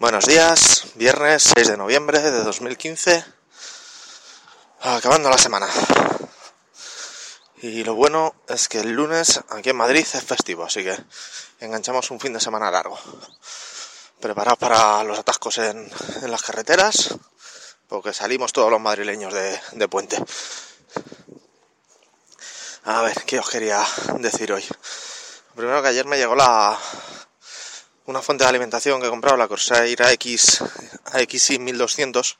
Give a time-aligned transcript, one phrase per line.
[0.00, 3.24] Buenos días, viernes 6 de noviembre de 2015,
[4.80, 5.66] acabando la semana.
[7.62, 10.96] Y lo bueno es que el lunes aquí en Madrid es festivo, así que
[11.58, 12.96] enganchamos un fin de semana largo.
[14.20, 15.90] Preparados para los atascos en,
[16.22, 17.16] las carreteras,
[17.88, 20.16] porque salimos todos los madrileños de, de puente.
[22.84, 23.84] A ver, ¿qué os quería
[24.20, 24.64] decir hoy?
[25.56, 26.78] Primero que ayer me llegó la
[28.08, 30.62] una fuente de alimentación que he comprado, la Corsair AX,
[31.12, 32.38] AXI 1200.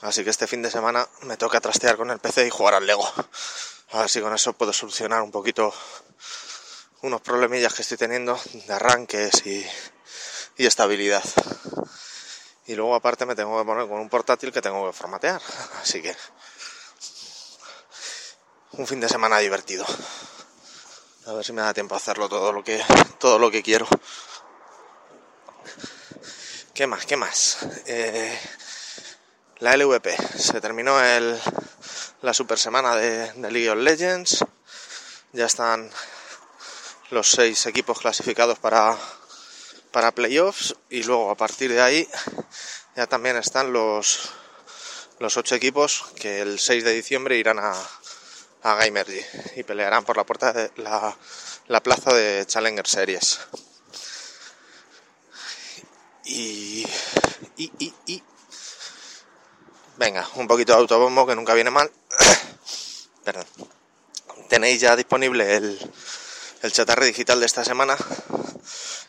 [0.00, 2.84] Así que este fin de semana me toca trastear con el PC y jugar al
[2.84, 3.08] Lego.
[3.92, 5.72] A ver si con eso puedo solucionar un poquito
[7.02, 9.64] unos problemillas que estoy teniendo de arranques y,
[10.56, 11.22] y estabilidad.
[12.66, 15.40] Y luego aparte me tengo que poner con un portátil que tengo que formatear.
[15.80, 16.16] Así que
[18.72, 19.86] un fin de semana divertido.
[21.26, 22.82] A ver si me da tiempo a hacerlo todo lo que
[23.18, 23.88] todo lo que quiero.
[26.74, 27.06] ¿Qué más?
[27.06, 27.58] ¿Qué más?
[27.86, 28.38] Eh,
[29.60, 30.14] la LVP.
[30.38, 31.40] Se terminó el,
[32.20, 34.44] la super semana de, de League of Legends.
[35.32, 35.90] Ya están
[37.08, 38.94] los seis equipos clasificados para,
[39.92, 40.76] para playoffs.
[40.90, 42.06] Y luego a partir de ahí
[42.96, 44.28] ya también están los,
[45.20, 47.74] los ocho equipos que el 6 de diciembre irán a,
[48.64, 49.20] a Gamergy
[49.56, 51.14] y pelearán por la puerta de la,
[51.68, 53.40] la plaza de Challenger Series.
[56.24, 56.86] Y,
[57.58, 58.22] y, y, y,
[59.98, 61.90] venga, un poquito de autobombo que nunca viene mal.
[63.24, 63.46] Perdón.
[64.48, 65.92] Tenéis ya disponible el,
[66.62, 67.98] el chatarre digital de esta semana.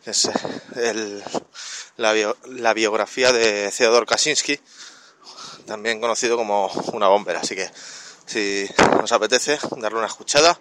[0.06, 0.30] Es
[0.76, 1.24] el,
[1.96, 4.60] la, la biografía de Theodor Kaczynski,
[5.66, 7.38] también conocido como una bomber.
[7.38, 7.72] Así que
[8.26, 8.68] si
[9.02, 10.58] os apetece darle una escuchada,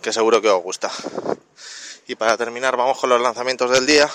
[0.00, 0.90] que seguro que os gusta.
[2.06, 4.10] Y para terminar vamos con los lanzamientos del día,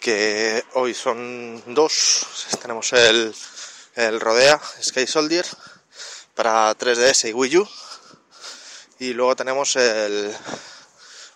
[0.00, 2.26] que hoy son dos.
[2.60, 3.34] Tenemos el,
[3.94, 5.46] el Rodea Sky Soldier
[6.34, 7.68] para 3DS y Wii U.
[8.98, 10.36] Y luego tenemos el,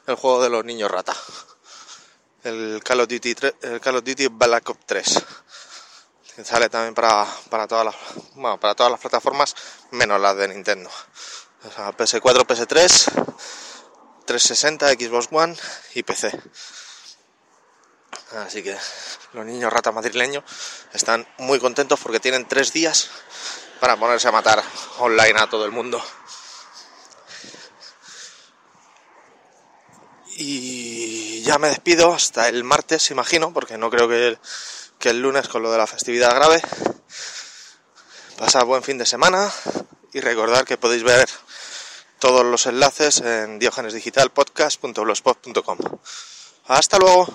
[0.06, 1.16] el juego de los niños rata.
[2.44, 5.24] El Call of Duty, el Call of Duty Black Ops 3
[6.44, 7.94] sale también para, para, todas las,
[8.34, 9.54] bueno, para todas las plataformas
[9.90, 10.90] menos las de Nintendo.
[11.64, 13.36] O sea, PS4, PS3,
[14.26, 15.56] 360, Xbox One
[15.94, 16.32] y PC.
[18.36, 18.76] Así que
[19.32, 20.44] los niños rata madrileños
[20.92, 23.08] están muy contentos porque tienen tres días
[23.80, 24.62] para ponerse a matar
[24.98, 26.02] online a todo el mundo.
[30.38, 34.38] Y ya me despido hasta el martes, imagino, porque no creo que
[34.98, 36.60] que el lunes con lo de la festividad grave.
[38.38, 39.50] Pasad buen fin de semana
[40.12, 41.26] y recordad que podéis ver
[42.18, 45.78] todos los enlaces en diogenesdigitalpodcast.blogspot.com.
[46.66, 47.26] Hasta luego.